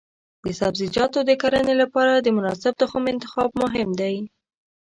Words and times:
د 0.43 0.45
سبزیجاتو 0.59 1.19
د 1.25 1.31
کرنې 1.41 1.75
لپاره 1.81 2.13
د 2.15 2.27
مناسب 2.37 2.73
تخم 2.81 3.03
انتخاب 3.13 3.49
مهم 3.61 3.89
دی. 4.01 4.15